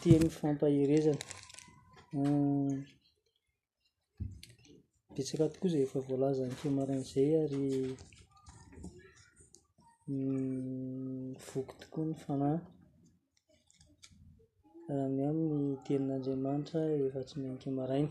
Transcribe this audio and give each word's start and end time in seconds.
ti 0.00 0.10
hmm. 0.10 0.20
ny 0.22 0.28
fampaherezana 0.38 1.20
bitsaka 5.14 5.44
tokoa 5.52 5.70
zay 5.72 5.84
efa 5.86 5.98
volaza 6.08 6.42
ankomarainy 6.44 7.04
zay 7.12 7.30
ary 7.42 7.64
hmm, 10.06 11.28
voky 11.48 11.72
tokoa 11.80 12.04
ny 12.10 12.14
fana 12.24 12.48
rahany 14.92 15.20
ami'ny 15.30 15.68
tenin'andriamanitra 15.84 16.80
ehefa 16.96 17.20
tsy 17.26 17.34
mynkeomarainy 17.40 18.10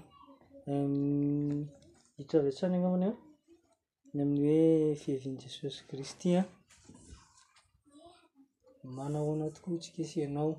hitra 2.18 2.40
vy 2.46 2.52
-trany 2.54 2.74
agnyamany 2.78 3.08
o 3.10 3.14
ny 4.14 4.20
amin'ny 4.22 4.42
hoe 4.48 5.00
fiheviany 5.02 5.38
jesosy 5.44 5.80
kristy 5.90 6.30
a 6.42 6.44
manahoana 8.98 9.46
tokoa 9.56 9.78
tsikisianao 9.82 10.52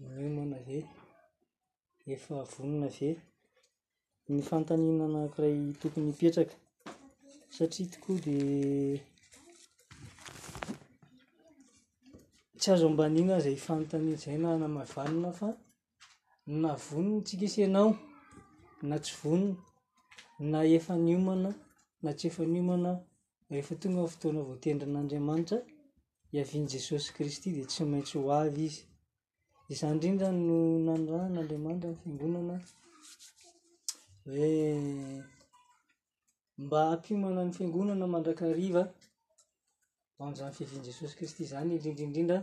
nyomana 0.00 0.58
ve 0.66 0.78
efa 2.14 2.36
vonona 2.52 2.88
ve 3.02 3.10
ny 4.34 4.40
fantanina 4.48 5.06
nakiray 5.14 5.56
tokony 5.80 6.08
ipetraka 6.12 6.54
satria 7.56 7.86
tokoa 7.92 8.18
di 8.24 8.36
tsy 12.60 12.68
azo 12.72 12.86
ambanina 12.90 13.34
zay 13.44 13.56
ifantaniny 13.60 14.16
zay 14.22 14.36
na 14.42 14.48
anamavanina 14.54 15.30
fa 15.38 15.48
na 16.62 16.70
vonony 16.86 17.22
tsika 17.26 17.44
isy 17.46 17.58
ianao 17.62 17.90
na 18.88 18.96
tsy 19.04 19.14
vonona 19.20 19.54
na 20.52 20.58
efa 20.76 20.94
niomana 21.06 21.50
na 22.02 22.10
tsy 22.18 22.24
efa 22.30 22.42
niomana 22.52 22.90
rehefa 23.50 23.74
tonga 23.80 24.00
ny 24.02 24.08
fotoana 24.10 24.40
voatendrin'andriamanitra 24.48 25.58
iaviany 26.34 26.68
jesosy 26.72 27.08
kristy 27.14 27.48
di 27.56 27.62
tsy 27.70 27.82
maintsy 27.90 28.14
ho 28.18 28.26
avy 28.42 28.64
izy 28.68 28.82
iza 29.72 29.86
indrindra 29.94 30.28
no 30.46 30.56
nanorahan'andriamanitra 30.86 31.90
n 31.92 31.96
fiangonana 32.18 32.56
hoe 34.24 34.52
mba 36.64 36.78
ampiomana 36.94 37.40
ny 37.46 37.52
fiangonana 37.56 38.06
mandrakariva 38.14 38.82
ho 40.16 40.20
ami'izany 40.24 40.52
fihviany 40.58 40.84
jesosy 40.88 41.14
kristy 41.18 41.44
zany 41.52 41.70
indrindraindrindra 41.74 42.38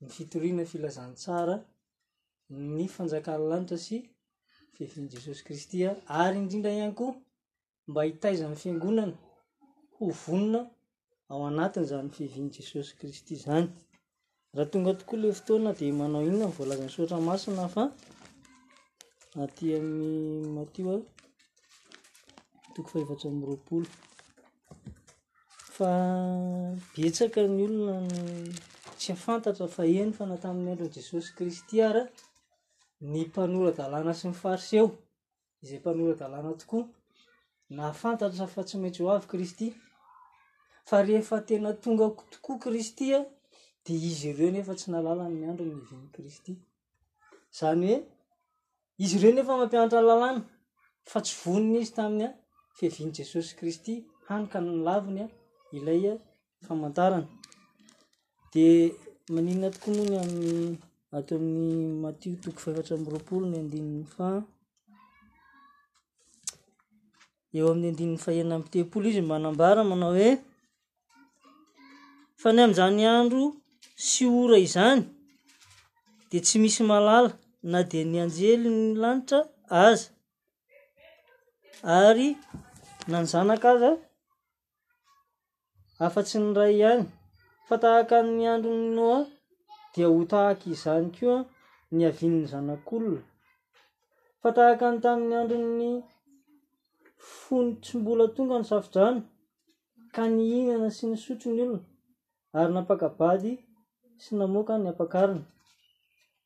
ny 0.00 0.08
fitoriana 0.16 0.64
filazantsara 0.72 1.56
ny 2.76 2.84
fanjakan 2.96 3.38
lanitra 3.50 3.78
sy 3.86 3.96
fiheviany 4.74 5.10
jesosy 5.14 5.42
kristy 5.46 5.78
a 5.88 5.90
ary 6.22 6.36
indrindra 6.42 6.70
ihany 6.78 6.94
koa 7.00 7.14
mba 7.90 8.00
hitaiza 8.08 8.42
amnny 8.44 8.60
fiangonana 8.62 9.16
ho 9.96 10.04
vonina 10.22 10.60
ao 11.32 11.40
anatin' 11.50 11.88
zanyny 11.90 12.12
fihviany 12.16 12.50
jesosy 12.56 12.92
kristy 12.98 13.34
zany 13.44 13.68
raha 14.56 14.70
tonga 14.70 14.94
tokoa 14.94 15.18
le 15.18 15.32
fotoana 15.32 15.72
di 15.72 15.90
manao 15.92 16.22
inyna 16.22 16.46
voalazany 16.46 16.88
sotra 16.90 17.18
masina 17.20 17.68
fa 17.68 17.92
atya 19.42 19.80
mi 19.80 20.42
matio 20.56 20.86
ah 20.94 21.02
toko 22.74 22.88
fahevatsa 22.88 23.28
amiroapolo 23.28 23.86
fa 25.76 25.90
betsaka 26.96 27.40
ny 27.46 27.60
olonan 27.66 28.08
tsy 28.98 29.12
afantatra 29.12 29.66
fa 29.76 29.82
iny 29.84 30.12
fa 30.16 30.24
na 30.26 30.36
tamin'ny 30.42 30.70
androny 30.70 30.92
jesosy 30.96 31.28
kristy 31.36 31.76
ara 31.88 32.02
ny 33.10 33.20
mpanoradalàna 33.28 34.12
sy 34.14 34.26
ny 34.28 34.34
fariseo 34.42 34.88
izay 35.62 35.78
mpanoradalàna 35.80 36.54
tokoa 36.62 36.88
na 37.76 37.82
afantatra 37.92 38.46
fa 38.54 38.60
tsy 38.64 38.76
maintsy 38.78 39.02
ho 39.02 39.10
avy 39.10 39.26
kristy 39.32 39.66
fa 40.88 40.96
rehefa 41.06 41.36
tena 41.46 41.70
tonga 41.84 42.06
tokoa 42.32 42.58
kristya 42.64 43.18
e, 43.22 43.35
de 43.88 43.94
izy 43.94 44.28
ireo 44.30 44.50
nefa 44.50 44.72
tsy 44.78 44.88
nalala 44.90 45.24
ny 45.34 45.42
andro 45.50 45.64
ny 45.70 45.76
vinny 45.88 46.08
kristy 46.14 46.52
zany 47.58 47.84
hoe 47.90 47.98
izy 49.04 49.16
ireo 49.18 49.34
nefa 49.36 49.52
mampianatra 49.60 50.00
lalana 50.08 50.42
fa 51.10 51.18
tsy 51.26 51.34
vonony 51.42 51.76
izy 51.80 51.92
taminy 51.98 52.24
a 52.26 52.30
fihaviany 52.76 53.12
jesosy 53.18 53.50
kristy 53.58 53.92
hanikany 54.28 54.70
laviny 54.86 55.20
a 55.24 55.26
ilaya 55.78 56.12
famantarana 56.66 57.28
de 58.52 58.64
maninona 59.34 59.68
toko 59.74 59.88
nohny 59.96 60.16
amin'ny 60.22 60.68
at 61.16 61.28
amin'ny 61.36 61.82
matio 62.02 62.34
toko 62.42 62.58
fevatra 62.64 62.94
mroapolo 63.02 63.44
n 63.50 63.54
adny 63.60 64.02
fa 64.14 64.26
eo 67.56 67.66
amin'ny 67.74 67.88
andnny 67.94 68.16
fahina 68.24 68.54
mteapolo 68.62 69.06
izy 69.12 69.22
manambara 69.30 69.80
manao 69.90 70.12
hoe 70.18 70.30
faney 72.40 72.64
am'za 72.68 72.84
nyandro 72.98 73.40
sy 74.04 74.26
ora 74.26 74.56
izany 74.66 75.02
de 76.30 76.38
tsy 76.44 76.56
misy 76.62 76.82
malala 76.90 77.30
na 77.72 77.78
de 77.90 77.98
ny 78.10 78.16
anjely 78.24 78.68
ny 78.78 78.84
lanitra 79.02 79.38
aza 79.86 80.08
ary 82.04 82.28
nanjanaka 83.10 83.68
aza 83.76 83.90
afa-tsy 86.04 86.36
ny 86.42 86.50
ray 86.58 86.74
ihany 86.80 87.04
fa 87.66 87.74
tahaka 87.82 88.14
anny 88.22 88.44
andronynoa 88.54 89.18
dia 89.92 90.06
ho 90.14 90.20
tahaky 90.32 90.66
izany 90.76 91.06
keoa 91.16 91.38
ny 91.94 92.00
aviny 92.10 92.38
zanak'olona 92.50 93.22
fa 94.40 94.48
tahaka 94.56 94.84
any 94.90 95.00
tamin'ny 95.04 95.36
androny 95.42 95.88
fono 97.34 97.70
tsy 97.82 97.94
mbola 98.00 98.24
tonga 98.34 98.56
ny 98.60 98.66
safidrano 98.70 99.20
ka 100.14 100.22
ny 100.36 100.42
inana 100.60 100.88
sy 100.96 101.04
ny 101.10 101.16
sotrony 101.24 101.60
olona 101.64 101.80
ary 102.58 102.70
napakabady 102.74 103.52
sy 104.22 104.34
namoka 104.36 104.74
ny 104.78 104.88
apakarina 104.90 105.44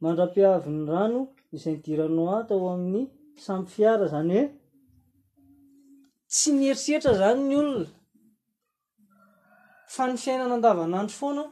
mandra-piavi 0.02 0.70
ny 0.70 0.84
rano 0.90 1.20
izayny 1.54 1.80
dirano 1.84 2.22
a 2.26 2.42
atao 2.42 2.66
amin'ny 2.74 3.02
sampy 3.44 3.70
fiara 3.74 4.06
zany 4.12 4.34
hoe 4.38 4.48
tsy 6.32 6.48
nyeritseritra 6.58 7.12
zany 7.20 7.40
ny 7.48 7.54
olona 7.58 7.86
fa 9.94 10.02
ny 10.08 10.16
fiaina 10.22 10.44
nandavanandro 10.50 11.14
foana 11.18 11.44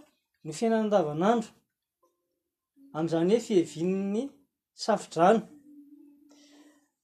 ny 0.44 0.50
fiainanandavan'andro 0.58 1.50
am'izany 2.96 3.30
hoe 3.34 3.40
fihevin 3.70 4.02
ny 4.14 4.20
savidrano 4.84 5.40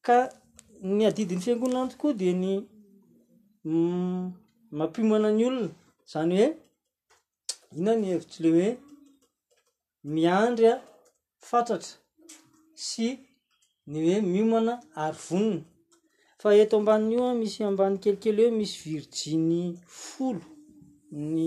ka 0.06 0.16
ny 0.96 1.02
adidiny 1.08 1.42
fiangonana 1.44 1.84
ny 1.86 1.90
tokoa 1.92 2.10
mm, 2.12 2.18
di 2.20 2.28
ny 2.42 2.52
mampiomana 4.78 5.28
ny 5.36 5.42
olona 5.48 5.72
zany 6.12 6.34
hoe 6.40 6.48
ina 7.78 7.92
ny 7.94 8.06
hevitsy 8.12 8.40
le 8.42 8.50
hoe 8.56 8.83
miandry 10.12 10.66
a 10.68 10.76
fantatra 11.48 11.96
sy 12.86 13.08
ny 13.90 13.98
hoe 14.04 14.18
miomana 14.32 14.74
ary 15.04 15.16
vonona 15.26 15.60
fa 16.40 16.48
eto 16.62 16.74
amban' 16.80 17.08
ioa 17.14 17.32
misy 17.40 17.60
amban 17.68 17.94
kelikely 18.02 18.42
hoe 18.44 18.56
misy 18.58 18.76
virijiny 18.82 19.62
folo 20.06 20.44
ny 21.34 21.42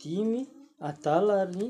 dimy 0.00 0.40
adala 0.88 1.32
ary 1.42 1.66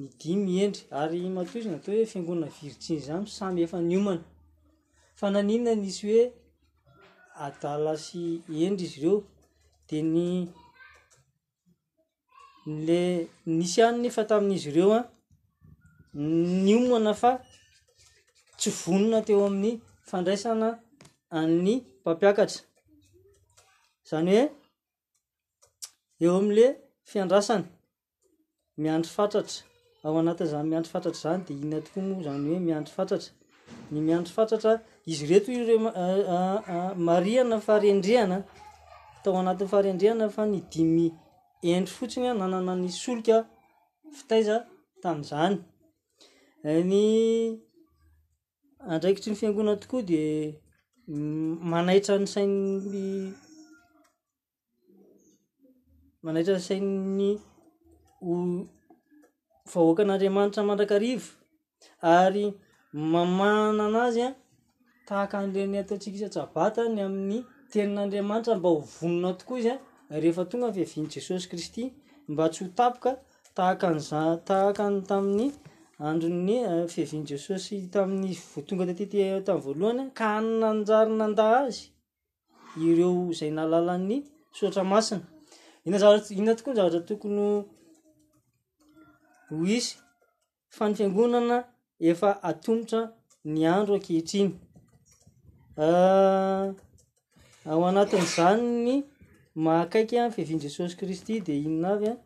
ny 0.00 0.06
dimy 0.20 0.52
endry 0.64 0.82
ary 1.00 1.20
matoizina 1.36 1.76
atao 1.78 1.94
hoe 1.96 2.10
fiangonana 2.12 2.48
virijiny 2.56 3.00
zany 3.06 3.26
samy 3.36 3.58
efa 3.64 3.78
ny 3.88 3.94
omana 4.00 4.24
fa 5.18 5.26
naniona 5.34 5.72
nisy 5.82 6.00
hoe 6.08 6.20
adala 7.46 7.92
sy 8.06 8.20
endry 8.66 8.86
izy 8.86 8.98
ireo 9.00 9.16
de 9.88 9.98
ny 10.14 10.18
le 12.66 13.28
nisy 13.46 13.80
anyny 13.82 14.10
fa 14.10 14.24
tamin'izy 14.28 14.68
ireo 14.70 14.92
a 14.92 15.00
ny 16.64 16.70
omana 16.76 17.12
fa 17.20 17.30
tsy 18.58 18.70
vonona 18.78 19.18
teo 19.26 19.44
amin'ny 19.46 19.74
fandraisana 20.08 20.68
a'ny 21.38 21.72
mpampiakatra 22.00 22.60
zany 24.08 24.30
hoe 24.36 24.50
eo 26.24 26.34
ami'le 26.40 26.66
fiandrasany 27.10 27.64
miandro 28.82 29.10
fatratra 29.18 29.60
ao 30.04 30.14
anatin'zany 30.22 30.66
miandrofatratra 30.70 31.20
zany 31.24 31.40
de 31.46 31.52
iny 31.62 31.74
atoko 31.78 32.00
moa 32.08 32.22
zany 32.26 32.44
hoe 32.50 32.60
miandro 32.68 32.92
fatratra 32.96 33.24
ny 33.92 33.98
miandro 34.06 34.32
fatratra 34.38 34.72
izy 35.12 35.26
re 35.30 35.38
to 35.44 35.50
re 35.70 35.76
mariana 37.08 37.56
fahrendrehana 37.66 38.38
atao 39.16 39.34
anatin'ny 39.40 39.70
faharendrehana 39.72 40.26
fa 40.36 40.42
ny 40.52 40.58
dimy 40.72 41.08
endry 41.62 41.90
fotsina 41.92 42.34
nanana 42.34 42.74
ny 42.78 42.88
soloka 42.92 43.36
fitaiza 44.16 44.56
tan'n'zany 45.02 45.54
eh, 46.64 46.84
ny 46.84 47.56
andraikitry 48.88 49.32
ny 49.32 49.38
fiangona 49.40 49.72
tokoa 49.80 50.02
dia 50.08 50.52
manaitrany 51.70 52.26
sainny 52.32 53.32
manaitra 56.24 56.56
ny 56.58 56.60
sainny 56.68 57.30
vahoakan'andriamanitra 59.72 60.62
mandrakarivo 60.68 61.28
ary 62.16 62.46
mamana 63.12 63.82
anazy 63.88 64.22
a 64.28 64.34
tahaka 65.08 65.34
anleny 65.42 65.78
ataotsika 65.80 66.16
isa-tsabatany 66.18 66.98
amin'ny 67.06 67.38
tenin'andriamanitra 67.72 68.54
mba 68.58 68.68
hovonona 68.74 69.30
tokoa 69.40 69.58
izy 69.60 69.72
a 69.74 69.85
rehefa 70.10 70.44
tonga 70.48 70.66
ny 70.70 70.74
fiaviany 70.74 71.08
jesosy 71.12 71.48
kristy 71.50 71.84
mba 72.30 72.48
tsy 72.50 72.64
ho 72.64 72.70
tapoka 72.76 73.12
tahaka 73.54 73.86
n'za 73.96 74.20
tahaka 74.46 74.84
ny 74.92 75.00
tamin'ny 75.08 75.48
andro'ny 76.06 76.56
eh, 76.70 76.84
fiaviany 76.92 77.26
jesosy 77.28 77.76
tamin'ny 77.92 78.30
voatonga 78.54 78.84
tateti 78.88 79.16
eh, 79.26 79.38
tamin'ny 79.46 79.64
voalohanya 79.66 80.04
ka 80.18 80.26
annanjarynanda 80.38 81.44
azy 81.64 81.84
ireo 82.86 83.32
zay 83.38 83.50
nalalany 83.56 84.16
sotra 84.58 84.82
masina 84.92 85.26
inaa 85.86 86.18
inona 86.38 86.54
tokoa 86.58 86.72
n 86.72 86.76
zavatra 86.78 87.00
tokony 87.08 87.40
ho 89.48 89.54
izy 89.76 89.94
fano 90.76 90.94
fiangonana 90.98 91.56
efa 92.10 92.28
atombotra 92.50 93.00
ny 93.54 93.60
andro 93.74 93.94
ankehitriny 93.98 94.50
ah, 95.86 96.66
ao 97.70 97.80
anatin'zany 97.90 98.64
ny 98.86 98.92
makaiky 99.56 100.16
fiviany 100.30 100.62
jesosy 100.62 100.96
kristy 100.96 101.40
de 101.40 101.56
inon 101.58 101.84
avya 101.92 102.16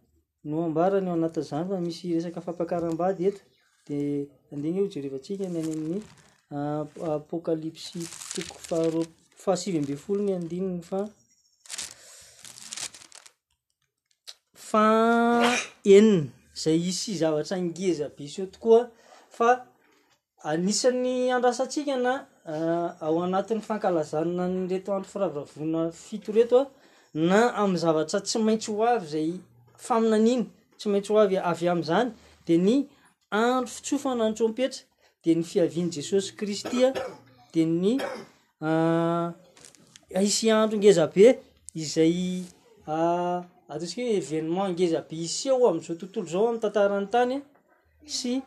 no 0.45 0.65
ambarany 0.65 1.09
anatyzany 1.09 1.69
fa 1.69 1.79
misy 1.81 2.13
resaka 2.15 2.41
fampakarambady 2.41 3.27
eto 3.31 3.43
de 3.89 4.27
andigna 4.53 4.83
o 4.83 4.89
jerevatsika 4.91 5.45
nyny 5.55 6.03
ah, 6.51 6.83
apokalypsy 7.15 7.99
takoafahasiymbe 8.35 9.95
folony 9.97 10.33
adinny 10.35 10.83
fafa 10.83 11.07
enina 15.85 16.27
zay 16.55 16.89
isy 16.91 17.15
zavatra 17.19 17.59
ngeza 17.63 18.09
be 18.09 18.25
isy 18.25 18.41
eo 18.43 18.47
tokoa 18.47 18.91
fa 19.31 19.67
anisan'ny 20.43 21.31
andrasatsika 21.33 21.95
na 21.97 22.27
ah, 22.45 22.99
ao 23.01 23.23
anatn'ny 23.23 23.61
fankalazanna 23.63 24.49
nyreto 24.49 24.95
andro 24.95 25.09
firavavona 25.11 25.93
fito 25.93 26.33
reto 26.33 26.67
na 27.15 27.53
am'y 27.55 27.77
zavatra 27.79 28.21
tsy 28.23 28.39
maintsy 28.39 28.71
ho 28.73 28.85
avy 28.87 29.07
zay 29.07 29.31
faminaniny 29.77 30.47
tsy 30.79 30.89
maintsy 30.89 31.13
hoavy 31.13 31.37
avy 31.37 31.69
am'zany 31.69 32.13
de 32.47 32.57
ny 32.59 32.77
andro 33.31 33.67
fitsofana 33.71 34.25
antsompetra 34.31 34.83
de 35.25 35.31
ny 35.35 35.43
fiaviany 35.43 35.91
jesosy 35.93 36.33
kristya 36.37 36.93
de 37.53 37.65
ny 37.67 37.99
aisy 40.15 40.51
ah, 40.51 40.55
ah, 40.59 40.63
andro 40.63 40.79
ngeza 40.79 41.07
be 41.13 41.39
izay 41.75 42.43
ah, 42.87 43.43
atosika 43.69 44.03
hoe 44.03 44.17
évenement 44.23 44.69
ngeza 44.75 45.01
be 45.09 45.17
iseao 45.27 45.67
amzao 45.69 45.95
tontolo 45.99 46.27
zao 46.33 46.49
am'y 46.49 46.61
tantarany 46.61 47.09
tanya 47.13 47.39
sy 48.07 48.39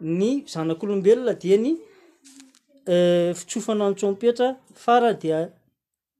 ny 0.00 0.44
zanak' 0.52 0.84
lombelona 0.88 1.32
di 1.40 1.48
ny 1.64 1.72
eh, 2.86 3.32
fitsofana 3.34 3.84
antsompetra 3.88 4.48
fara 4.76 5.12
dia 5.14 5.38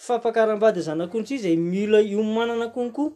amaaam-bady 0.09 0.81
zany 0.85 1.03
akodts 1.05 1.31
i 1.33 1.39
zay 1.39 1.57
mila 1.57 2.01
io 2.03 2.23
manana 2.23 2.69
konko 2.69 3.13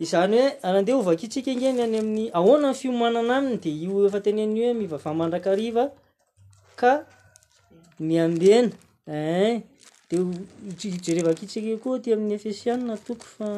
izany 0.00 0.36
hoe 0.38 0.58
anandea 0.66 0.96
ovakitsika 0.96 1.50
ingeny 1.54 1.80
any 1.82 1.98
amin'ny 1.98 2.30
ahoana 2.34 2.68
ny 2.72 2.74
fiomanana 2.74 3.36
aminy 3.38 3.58
de 3.60 3.70
io 3.70 4.06
efa 4.06 4.20
tenynhe 4.20 4.74
mivava 4.74 5.14
mandrakariva 5.14 5.90
ka 6.80 7.06
ny 8.00 8.18
ambenan 8.20 8.72
esjerevakaitsake 10.14 11.80
koa 11.82 11.98
ty 12.02 12.08
amin'ny 12.14 12.34
efisianna 12.38 12.94
toko 13.06 13.26
fa 13.36 13.48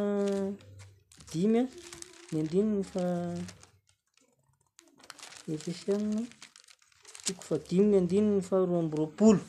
dimy 1.31 1.61
a 1.61 1.67
ny 2.33 2.37
andinony 2.43 2.85
fa 2.93 3.05
efisianna 5.57 6.21
toko 7.27 7.43
fa 7.49 7.57
dimy 7.69 7.87
ny 7.91 7.97
andinyny 8.03 8.41
fahroa 8.49 8.79
ambyropolo 8.85 9.41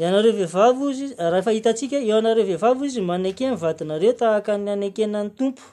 ianareo 0.00 0.34
vehivavo 0.40 0.84
izy 0.92 1.04
izy 1.06 1.14
ah, 1.22 1.30
raha 1.32 1.44
fa 1.46 1.52
hitantsika 1.56 1.96
eo 2.08 2.16
anareo 2.20 2.46
vehivavo 2.50 2.82
izy 2.88 3.00
manakeny 3.10 3.54
vadinareo 3.62 4.12
tahaka 4.20 4.50
any 4.56 4.68
anakenany 4.76 5.30
tompo 5.38 5.64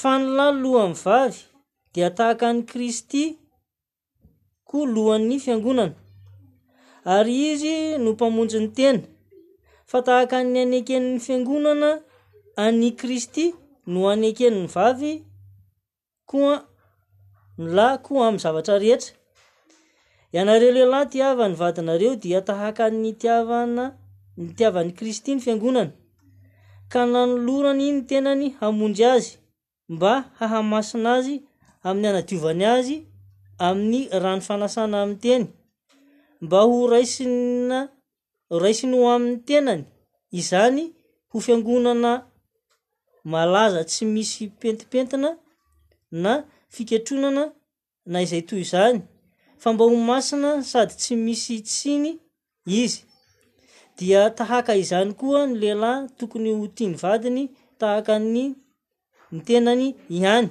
fanylaloha 0.00 0.80
amn 0.86 0.98
vavy 1.04 1.38
di 1.92 2.00
tahaka 2.18 2.44
any 2.50 2.62
kristy 2.70 3.24
ko 4.72 4.88
lohan'ny 4.88 5.36
fiangonana 5.44 5.92
ary 7.04 7.34
izy 7.52 7.74
no 8.02 8.08
mpamonjy 8.16 8.58
ny 8.62 8.68
tena 8.78 9.04
fa 9.90 9.98
tahaka 10.06 10.36
any 10.42 10.56
an 10.64 10.72
akeniny 10.78 11.18
fiangonana 11.24 11.90
any 12.64 12.88
kristy 13.00 13.44
no 13.92 13.98
an 14.12 14.22
ekeniny 14.30 14.68
vavy 14.74 15.12
koa 16.30 16.54
ny 17.60 17.64
la 17.76 17.88
koa 18.04 18.22
am'ny 18.28 18.40
zavataeeta 18.44 19.08
elehilahy 20.40 21.06
tiavany 21.12 21.54
vadinareo 21.60 22.12
dia 22.22 22.40
tahaka 22.48 22.80
anny 22.88 23.10
tiavana 23.22 23.84
ny 24.40 24.46
tiavan'ny 24.58 24.92
kristy 24.98 25.30
ny 25.34 25.40
fiangonana 25.44 25.92
ka 26.92 27.00
nano 27.12 27.34
lorany 27.46 27.86
ny 27.94 28.00
tenany 28.10 28.44
hamonjy 28.60 29.04
azy 29.14 29.32
mba 29.94 30.12
hahamasina 30.38 31.08
azy 31.18 31.34
amin'ny 31.88 32.06
anadiovany 32.10 32.64
azy 32.78 32.96
amin'ny 33.68 34.00
rany 34.22 34.40
fanasana 34.46 34.96
amn'ny 35.02 35.18
teny 35.24 35.44
mba 36.44 36.58
ho 36.68 36.76
raisinna 36.92 37.78
raisiny 38.62 38.96
ho 39.00 39.04
amin'ny 39.16 39.40
tenany 39.48 39.84
izany 40.40 40.84
ho 41.30 41.36
fiangonana 41.44 42.12
malaza 43.32 43.80
tsy 43.90 44.02
misy 44.14 44.42
pentipentina 44.60 45.30
na 46.22 46.32
fiketronana 46.74 47.44
na 48.12 48.18
izay 48.24 48.42
toy 48.48 48.60
izany 48.66 48.98
fa 49.62 49.68
mba 49.72 49.84
ho 49.90 49.96
masina 50.10 50.50
sady 50.72 50.94
tsy 51.02 51.14
misy 51.24 51.54
tsiny 51.70 52.10
izy 52.82 53.00
dia 53.98 54.20
tahaka 54.38 54.72
izany 54.82 55.10
koa 55.20 55.40
nylehilahy 55.46 56.02
tokony 56.18 56.50
ho 56.58 56.64
tia 56.76 56.88
ny 56.90 56.96
vadiny 57.02 57.42
tahakany 57.80 58.28
ny 59.32 59.40
tenany 59.46 59.86
ihany 60.16 60.48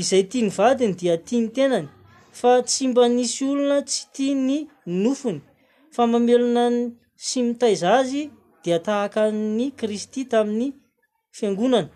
izay 0.00 0.22
tia 0.30 0.42
ny 0.46 0.50
vadiny 0.58 0.92
dia 1.00 1.14
tia 1.26 1.40
ny 1.44 1.50
tenany 1.58 1.88
fa 2.38 2.62
tsy 2.68 2.84
mba 2.90 3.04
nisy 3.16 3.42
olona 3.50 3.78
tsy 3.88 4.02
tia 4.14 4.34
ny 4.46 4.56
nofony 5.02 5.38
famamelonan 5.94 6.74
sy 7.26 7.38
mitaiza 7.48 7.88
azy 8.00 8.22
dia 8.64 8.78
tahaka 8.86 9.20
any 9.30 9.70
kristy 9.80 10.20
tamin'ny 10.32 10.68
fiangonana 11.36 11.90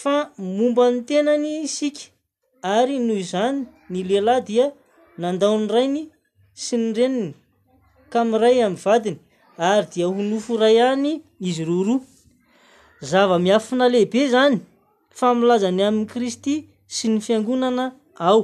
fa 0.00 0.16
momba 0.58 0.84
ny 0.92 1.00
tenany 1.08 1.48
isika 1.68 2.02
ary 2.78 2.96
noho 3.06 3.20
izany 3.24 3.58
ny 3.90 3.98
lehilahy 4.08 4.42
dia 4.48 4.66
nandaon'ny 5.22 5.68
rainy 5.74 6.02
sy 6.64 6.74
ny 6.82 6.88
reniny 6.98 7.32
kamray 8.12 8.56
am'ny 8.66 8.80
vadiny 8.84 9.18
ary 9.72 9.86
dia 9.92 10.04
ho 10.06 10.20
nofo 10.30 10.52
ray 10.62 10.76
any 10.92 11.12
izy 11.48 11.62
roroa 11.68 12.00
zava-miafina 13.10 13.86
lehibe 13.92 14.22
zany 14.34 14.56
familazany 15.20 15.82
amin'ny 15.88 16.08
kristy 16.12 16.54
sy 16.96 17.06
ny 17.12 17.18
fiangonana 17.26 17.84
ao 18.30 18.40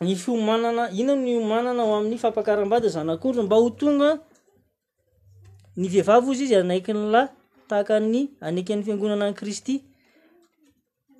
nyfomanana 0.00 0.88
ina 0.96 1.12
ny 1.14 1.36
omanana 1.36 1.84
ho 1.84 1.92
amin'ny 2.00 2.16
fampakaram-bady 2.18 2.86
e 2.88 2.94
zanakoda 2.96 3.42
mba 3.44 3.56
ho 3.60 3.68
tonga 3.70 4.16
ny 5.76 5.86
vehivav 5.92 6.24
ozy 6.30 6.44
izy 6.48 6.56
anaikynylay 6.56 7.26
tahakany 7.68 8.30
anaken'ny 8.40 8.82
fiangonana 8.84 9.26
a 9.28 9.32
kristy 9.36 9.84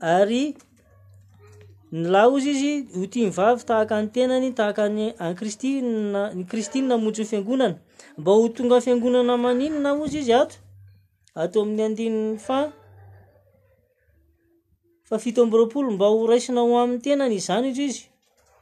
ary 0.00 0.56
ny 1.92 2.08
lay 2.12 2.28
ozy 2.36 2.50
izy 2.56 2.72
o 3.00 3.04
tiivavy 3.06 3.60
tahaka 3.68 4.00
ny 4.00 4.08
tenany 4.14 4.48
tahakany 4.56 5.12
akristy 5.28 5.70
kristyn 6.48 6.84
namonjonyfiangonana 6.88 7.76
mba 8.18 8.30
ho 8.32 8.48
tonga 8.48 8.80
fiangonana 8.80 9.34
maninyna 9.44 9.90
ozy 10.04 10.18
izy 10.24 10.32
ato 10.34 10.56
atao 11.42 11.62
amin'ny 11.68 11.82
adinny 11.86 12.38
fa 12.46 12.72
fafito 15.08 15.42
ambyroapolo 15.44 15.90
mba 15.92 16.06
ho 16.08 16.24
raisina 16.26 16.60
ho 16.64 16.72
amin'ny 16.82 17.02
tenanyizany 17.04 17.68
iry 17.76 17.84
izy 17.84 18.09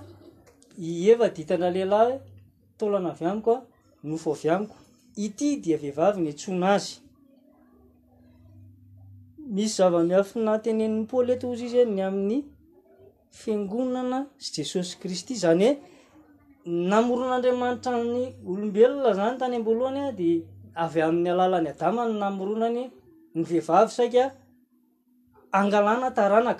ieva 1.04 1.26
ditandra 1.37 1.71
lehilahy 1.75 2.04
hoe 2.12 2.16
taolana 2.78 3.11
avy 3.14 3.26
amiko 3.30 3.52
a 3.54 3.61
nofo 4.09 4.30
avy 4.37 4.49
amiko 4.54 4.76
ity 5.25 5.49
dia 5.62 5.76
vehivavi 5.83 6.21
gny 6.23 6.35
tsona 6.38 6.68
azy 6.75 7.03
misy 9.46 9.74
zava-miafina 9.76 10.58
tenenypoly 10.62 11.30
eto 11.34 11.46
ozy 11.52 11.64
izy 11.68 11.78
e 11.82 11.84
ny 11.86 12.00
amin'ny 12.08 12.40
fiangonana 13.40 14.18
sy 14.38 14.48
jesosy 14.60 14.92
kristy 15.00 15.34
zany 15.36 15.68
hoe 15.68 15.76
namoron'andriamanitra 16.90 17.96
ny 18.04 18.22
olobelona 18.52 19.10
zany 19.20 19.36
tany 19.38 19.56
amboalohanya 19.56 20.06
di 20.18 20.28
avy 20.84 21.00
amin'ny 21.08 21.28
alalany 21.34 21.68
adama 21.72 22.02
ny 22.08 22.14
namoronany 22.24 22.82
nyvehivavy 23.36 23.92
saik 23.96 24.16
agaaakyaia 25.58 26.52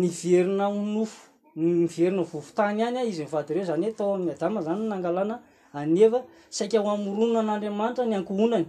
ni 0.00 0.08
verina 0.08 0.66
minofo 0.70 1.20
niverina 1.56 2.22
vovotany 2.22 2.82
anya 2.82 3.02
izy 3.04 3.22
ny 3.24 3.28
vady 3.32 3.52
ireo 3.52 3.64
zany 3.70 3.84
hoe 3.84 3.90
atao 3.94 4.12
amin'ny 4.14 4.32
adama 4.34 4.60
zany 4.66 4.82
n 4.88 4.90
angalana 4.96 5.36
anefa 5.74 6.18
saika 6.54 6.78
hoamorona 6.84 7.40
an'andriamanitra 7.42 8.04
ny 8.10 8.16
ankohonany 8.20 8.66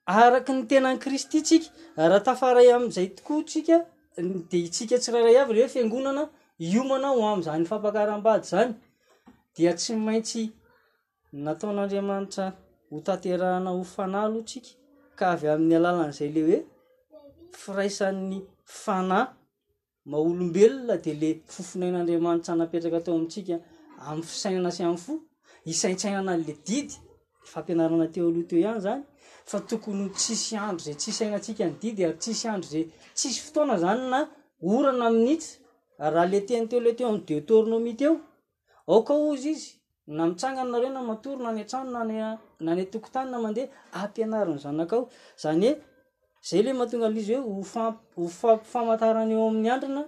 araky 0.08 0.52
ny 0.52 0.68
tenany 0.68 0.98
kristy 0.98 1.42
tsika 1.42 1.66
raha 1.96 2.22
tafaray 2.24 2.72
am'izay 2.74 3.08
tokoa 3.16 3.42
tsika 3.46 3.76
de 4.50 4.56
itsika 4.66 4.96
tsi 5.02 5.10
rairay 5.12 5.36
avy 5.42 5.52
lehoe 5.56 5.68
fiangonana 5.74 6.22
iomana 6.72 7.08
ho 7.16 7.20
am'zany 7.34 7.64
fampakaram-bady 7.70 8.44
zany 8.52 8.72
dia 9.56 9.72
tsy 9.78 9.92
maintsy 10.06 10.42
nataon'andriamanitra 11.44 12.46
hotaterahana 12.92 13.70
ho 13.76 13.82
fana 13.94 14.18
aloha 14.24 14.44
tsika 14.50 14.68
ka 15.18 15.24
avy 15.34 15.46
amin'nyalalann'zay 15.54 16.28
le 16.34 16.40
hoe 16.50 16.58
firaisan'ny 17.62 18.38
fanay 18.84 19.24
maolombelona 20.12 20.96
de 21.04 21.12
le 21.20 21.30
ofonain'aaoamam 21.60 22.38
ain 22.48 23.24
y 24.78 24.80
o 25.10 25.12
isaitsainanale 25.72 26.52
didy 26.68 26.94
fampinarana 27.52 28.06
teo 28.12 28.24
aloha 28.30 28.46
teo 28.50 28.58
ihany 28.64 28.80
zany 28.86 29.02
fa 29.48 29.60
tokony 29.60 30.08
tsisy 30.12 30.56
andro 30.58 30.84
zay 30.84 30.94
tsisy 30.94 31.24
ainasika 31.24 31.64
ny 31.66 31.76
didy 31.80 32.04
ary 32.04 32.18
tsisy 32.18 32.46
androzay 32.48 32.84
tsisy 33.14 33.40
fotoana 33.44 33.76
zany 33.78 34.08
na 34.12 34.18
orana 34.62 35.10
minitsy 35.10 35.58
rraha 35.98 36.26
letenteo 36.32 36.80
le 36.80 36.92
teo 36.92 37.14
y 37.14 37.18
detornomity 37.26 38.04
eo 38.04 38.20
aoka 38.86 39.14
izy 39.34 39.50
izy 39.52 39.72
na 40.06 40.26
mitsanganrena 40.26 41.00
ao 41.00 41.34
na 41.92 42.04
nyoyayle 42.04 43.68
ahatngay 43.92 44.44
hhofamfamataraneo 48.16 49.48
ami'ny 49.48 49.68
andrina 49.70 50.04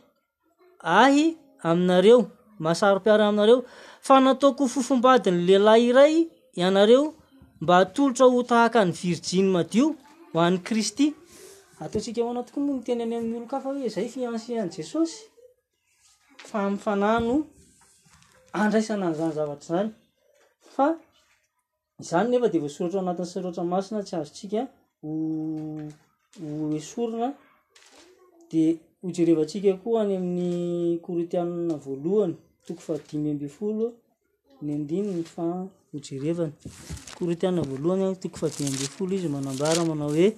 ahy 1.02 1.20
aminareo 1.68 2.18
masaropiaro 2.66 3.22
aminareo 3.30 3.58
fa 4.06 4.14
nataoko 4.24 4.62
fofombadiny 4.72 5.38
lehilahy 5.48 5.84
iray 5.90 6.14
ianareo 6.60 7.04
mba 7.62 7.74
atolotra 7.82 8.24
ho 8.32 8.40
tahaka 8.50 8.76
any 8.84 8.92
virjiny 9.02 9.48
madio 9.56 9.86
ho 10.32 10.36
an'ny 10.46 10.58
kristy 10.66 11.06
ataotsika 11.82 12.20
ho 12.24 12.28
anaty 12.32 12.50
koa 12.54 12.62
moa 12.66 12.74
ny 12.78 12.82
teny 12.86 13.02
any 13.02 13.14
amin'n'olo 13.18 13.46
kafa 13.52 13.68
hoe 13.74 13.88
zay 13.94 14.06
fiansiany 14.14 14.70
jesosy 14.76 15.16
fa 16.46 16.70
m'fanano 16.70 17.46
andraisana 18.52 19.06
anyizany 19.06 19.32
zavatra 19.34 19.76
izany 19.76 19.90
fa 20.74 20.86
izany 22.00 22.28
nefa 22.30 22.48
dea 22.52 22.60
voasorotra 22.60 23.00
anatiny 23.00 23.26
saroatra 23.32 23.64
masina 23.72 24.02
tsy 24.06 24.14
azotsika 24.20 24.60
ho 25.02 25.10
ho 26.42 26.64
esorona 26.78 27.28
dia 28.50 28.76
hojerevantsika 29.02 29.72
koa 29.82 30.00
any 30.04 30.12
amin'ny 30.18 30.98
korotianna 31.04 31.74
voalohany 31.84 32.34
toko 32.66 32.80
fahdimy 32.86 33.28
ambyn 33.32 33.50
folo 33.58 33.86
ny 34.62 34.68
andininy 34.76 35.24
fa 35.34 35.44
hojerevany 35.92 36.52
korotianna 37.18 37.62
voalohany 37.70 38.16
toko 38.22 38.36
fahdimy 38.42 38.68
amby 38.72 38.86
folo 38.96 39.12
izy 39.18 39.28
manambara 39.36 39.84
manao 39.90 40.12
hoe 40.16 40.28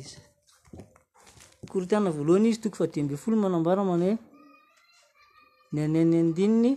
iz 0.00 0.12
kortiana 1.72 2.10
voalohany 2.16 2.48
izy 2.50 2.60
toko 2.62 2.76
fa 2.78 2.86
di 2.92 3.00
ambe 3.00 3.16
folo 3.22 3.36
manambara 3.42 3.82
manahoe 3.90 4.14
ny 5.72 5.78
aneny 5.84 6.12
andininy 6.22 6.70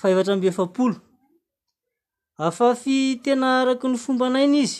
fahevatra 0.00 0.32
ambeefapolo 0.36 0.96
afafy 2.46 2.96
tena 3.24 3.46
araky 3.60 3.86
ny 3.90 3.96
fombanaina 4.04 4.56
izy 4.66 4.78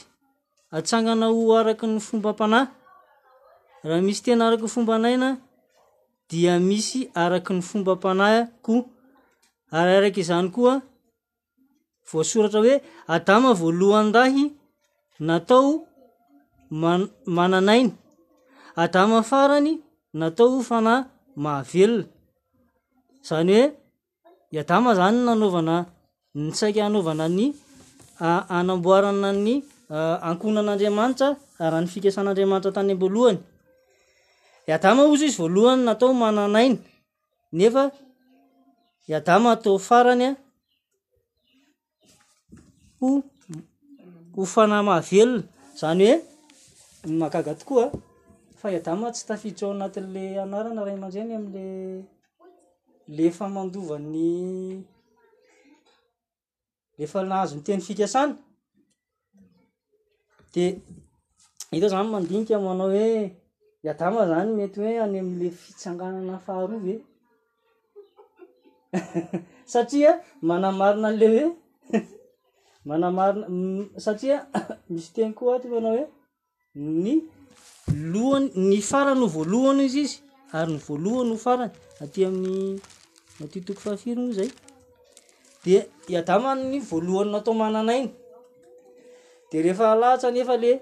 atsangana 0.76 1.26
ho 1.34 1.40
araky 1.60 1.86
ny 1.92 1.98
fombam-panah 2.06 2.64
raha 3.86 4.02
misy 4.06 4.20
tena 4.24 4.42
arakyny 4.46 4.70
fomba 4.74 4.94
naina 5.04 5.28
dia 6.30 6.52
misy 6.68 7.00
araky 7.24 7.52
ny 7.56 7.62
fombaam-pana 7.68 8.26
ko 8.64 8.74
araaraiky 9.78 10.20
izany 10.24 10.48
koa 10.54 10.74
voasoratra 12.08 12.58
hoe 12.64 12.74
adama 13.14 13.50
voalohany 13.60 14.10
dahy 14.16 14.44
natao 15.28 15.68
m-mananainy 16.74 17.94
adama 18.76 19.22
farany 19.30 19.78
natao 20.18 20.50
hofana 20.58 20.94
mahavelona 21.44 22.06
zany 23.28 23.52
hoe 23.58 23.66
iadama 24.56 24.90
zany 24.98 25.18
nanaovana 25.26 25.74
nysaika 26.42 26.80
hanaovana 26.86 27.26
ny 27.36 27.46
anamboarana 28.58 29.30
ny 29.44 29.52
ankonan'andriamanitra 30.28 31.28
raha 31.70 31.80
ny 31.82 31.88
fikasan'andriamanitra 31.94 32.70
tany 32.76 32.92
amboalohany 32.96 33.38
iadama 34.70 35.00
ozy 35.12 35.26
izy 35.30 35.38
voalohany 35.42 35.82
natao 35.88 36.10
mananainy 36.22 36.76
nefa 37.58 37.82
iadama 39.10 39.48
atao 39.56 39.78
farany 39.88 40.24
a 40.28 40.32
o 43.06 43.10
hofana 44.36 44.76
mahavelona 44.88 45.42
zany 45.80 46.04
oe 46.10 46.16
nmahagaga 47.06 47.54
tokoa 47.54 47.84
ah. 47.92 47.92
fa 48.56 48.68
iadama 48.72 49.06
tsy 49.14 49.24
tafiditra 49.28 49.66
ao 49.68 49.72
anatin'lay 49.76 50.28
anarana 50.44 50.84
ray 50.86 50.94
aman-drany 50.96 51.34
amle 51.38 51.64
le 53.16 53.24
famandovany 53.38 54.26
lefa 56.98 57.18
nahazonyteny 57.28 57.82
fikasana 57.86 58.34
de 60.52 60.64
hito 61.72 61.88
zany 61.92 62.06
mandinika 62.12 62.54
manao 62.66 62.88
hoe 62.94 63.22
iadama 63.86 64.20
zany 64.30 64.48
mety 64.56 64.78
hoe 64.82 64.96
any 65.04 65.18
am'le 65.24 65.48
fitsanganana 65.60 66.36
faharov 66.46 66.84
e 66.94 66.96
satria 69.72 70.10
manamarina 70.48 71.08
n'le 71.12 71.26
hoe 71.34 71.50
manamarina 72.88 73.48
satria 74.04 74.36
misy 74.92 75.10
teny 75.14 75.32
koa 75.38 75.52
ato 75.56 75.68
mo 75.72 75.76
anao 75.80 75.94
hoe 75.96 76.06
ny 76.74 77.22
lohany 78.12 78.50
ny 78.56 78.82
farany 78.82 79.20
no 79.20 79.26
voalohany 79.28 79.84
izy 79.86 80.00
izy 80.00 80.16
ary 80.52 80.72
ny 80.72 80.78
voalohany 80.86 81.28
no 81.30 81.36
farany 81.44 81.70
atya 82.02 82.28
mny 82.30 82.80
matitoko 83.38 83.80
fahafirono 83.80 84.32
zay 84.36 84.50
de 85.64 85.86
iadamany 86.12 86.62
ny 86.70 86.78
voalohany 86.88 87.30
na 87.30 87.38
atao 87.38 87.54
manana 87.62 87.92
iny 88.00 88.10
dehefa 89.50 89.84
alatsa 89.92 90.28
efa 90.42 90.56
le 90.62 90.72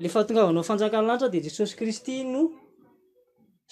le 0.00 0.08
fatongavanao 0.14 0.62
fanjakano 0.68 1.06
lanitra 1.08 1.28
de 1.32 1.38
jesosy 1.44 1.74
kristy 1.78 2.14
no 2.32 2.40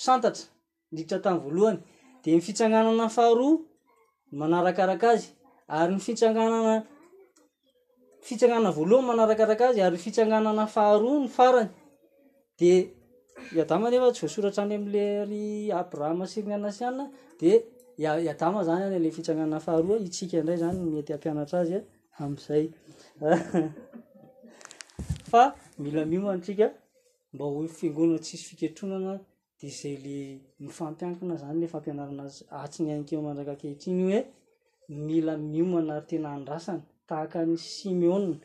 santatra 0.05 0.45
iditra 0.93 1.19
tamny 1.25 1.41
voalohany 1.47 1.79
de 2.23 2.31
ny 2.35 2.41
fitsannanana 2.47 3.07
faharoa 3.17 3.59
manarakaraka 4.39 5.07
azy 5.15 5.29
ary 5.79 5.93
ny 5.95 6.03
fitsanganana 6.07 6.75
fitsanana 8.29 8.71
voalohany 8.77 9.07
manarakarakazy 9.11 9.81
ary 9.87 9.99
fitsananana 10.05 10.65
faharo 10.75 11.11
ny 11.23 11.29
faranyd 11.37 11.71
adamanefa 13.63 14.09
tsy 14.15 14.21
voasoratra 14.27 14.63
any 14.67 14.75
amlery 14.79 15.43
apyra 15.81 16.07
masiriny 16.21 16.55
anasianna 16.59 17.05
demanyle 17.41 18.33
aaaha 18.33 18.99
tsisy 28.25 28.61
keonana 28.71 29.15
d 29.61 29.71
zay 29.79 29.97
le 30.05 30.17
mifampiankina 30.65 31.35
zanyle 31.43 31.67
fampianaraazy 31.75 32.41
atsny 32.63 32.89
akemanraka 32.95 33.55
kehitriny 33.61 34.05
e 34.17 34.21
mila 35.07 35.33
miomana 35.53 35.93
ary 35.99 36.07
tena 36.11 36.29
adasany 36.39 36.83
tahaka 37.09 37.39
ny 37.47 37.55
simeonna 37.57 38.37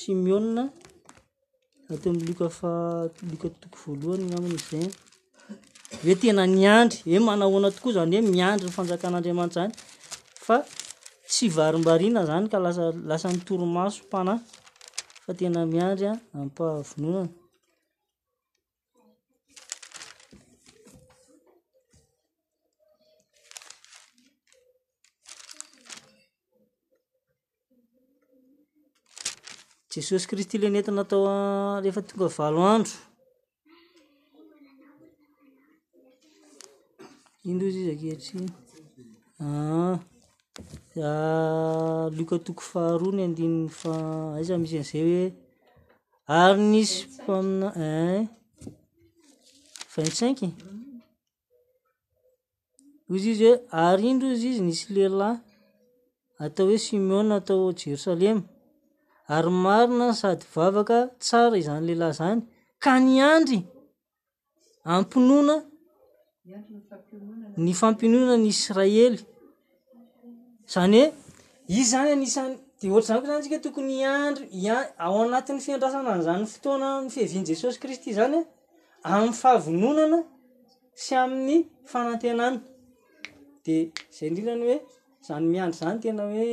simeonna 0.00 0.62
atao 1.92 2.12
miloka 2.18 2.46
fa 2.58 2.70
likatoko 3.30 3.76
voalohany 4.02 4.24
naminy 4.32 4.58
zany 4.68 4.90
he 6.04 6.12
tena 6.20 6.42
nyandry 6.60 6.98
e 7.14 7.16
manahoana 7.26 7.68
tokoa 7.74 7.92
zany 7.96 8.12
hoe 8.16 8.24
miandry 8.34 8.66
ny 8.66 8.74
fanjakan'andriamanitra 8.78 9.60
zany 9.62 9.72
fa 10.46 10.56
tsy 11.30 11.44
varim-barina 11.56 12.20
zany 12.30 12.44
ka 12.52 12.58
lasa 12.64 12.84
lasa 13.10 13.26
ny 13.32 13.40
toromaso 13.46 13.98
mpanay 14.06 14.40
fa 15.24 15.30
tena 15.40 15.60
miandry 15.72 16.06
a 16.12 16.12
ampahaavononana 16.42 17.30
jesosy 29.98 30.26
kristy 30.28 30.58
lenetina 30.58 31.02
atao 31.04 31.22
ah, 31.34 31.80
rehefa 31.82 32.02
tonga 32.08 32.28
valo 32.36 32.58
andro 32.74 32.94
indro 37.50 37.66
izy 37.70 37.80
izy 37.82 37.92
akehitrinya 37.94 38.52
ah, 39.44 39.96
ah, 41.08 42.06
lika 42.18 42.36
toko 42.46 42.62
faharoany 42.72 43.20
andinny 43.26 43.64
fa 43.80 43.92
aiza 44.38 44.54
misy 44.62 44.74
an'izay 44.76 45.02
hoe 45.06 45.24
ary 46.40 46.60
nisy 46.72 46.96
mpamina 47.22 47.68
vaintsanky 49.92 50.48
izy 53.16 53.28
izy 53.34 53.44
hoe 53.48 53.56
ary 53.86 54.02
indro 54.12 54.26
izy 54.34 54.46
izy 54.52 54.62
nisy 54.68 54.84
lehilahy 54.94 55.36
atao 56.44 56.66
hoe 56.68 56.78
simeon 56.86 57.26
natao 57.32 57.72
jerosalema 57.80 58.42
ary 59.36 59.50
marina 59.64 60.08
sady 60.20 60.44
vavaka 60.54 60.98
tsara 61.24 61.56
izany 61.62 61.82
lehilahy 61.88 62.14
zany 62.20 62.40
ka 62.84 62.92
ny 63.06 63.14
andry 63.32 63.58
anmpinoana 64.94 65.54
ny 67.64 67.70
fampinonany 67.80 68.46
israely 68.54 69.18
zany 70.74 70.96
hoe 70.98 71.06
izy 71.80 71.84
zany 71.92 72.10
a 72.16 72.18
nisan'ny 72.24 72.54
de 72.78 72.84
ohatra'izany 72.92 73.22
koa 73.24 73.28
zany 73.28 73.36
atsika 73.38 73.56
tokony 73.64 73.92
iandry 74.02 74.44
ia 74.62 74.76
ao 75.04 75.16
anatin'ny 75.24 75.60
fiandrasana 75.66 76.08
any 76.14 76.22
izany 76.24 76.44
fotoana 76.52 76.86
amin'ny 76.92 77.10
fihevian' 77.14 77.48
jesosy 77.50 77.76
kristy 77.82 78.10
zany 78.20 78.38
a 79.06 79.08
amn'ny 79.16 79.34
fahavononana 79.42 80.18
sy 81.02 81.12
amin'ny 81.24 81.56
fanantenana 81.92 82.58
de 83.64 83.74
zay 84.14 84.26
indrindrany 84.28 84.62
hoe 84.70 84.78
zany 85.28 85.44
miandry 85.52 85.76
zany 85.82 85.96
tena 86.04 86.22
hoe 86.30 86.50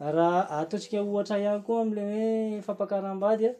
raha 0.00 0.40
ataontsika 0.58 1.00
ohatra 1.02 1.38
ihany 1.38 1.60
koa 1.66 1.80
amle 1.84 2.00
hoe 2.10 2.60
fampakaram-badya 2.66 3.50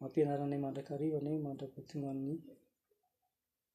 mampianaranay 0.00 0.58
mandrakarivany 0.64 1.38
mandrak 1.46 1.70
baton 1.76 2.02
a'ny 2.10 2.34